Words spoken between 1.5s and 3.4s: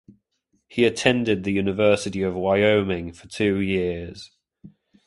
University of Wyoming for